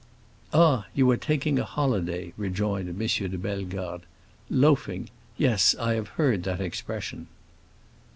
"Ah, 0.51 0.87
you 0.95 1.07
are 1.11 1.15
taking 1.15 1.59
a 1.59 1.63
holiday," 1.63 2.33
rejoined 2.35 2.89
M. 2.89 3.05
de 3.07 3.37
Bellegarde. 3.37 4.03
"'Loafing.' 4.49 5.11
Yes, 5.37 5.75
I 5.79 5.93
have 5.93 6.07
heard 6.17 6.41
that 6.41 6.59
expression." 6.59 7.27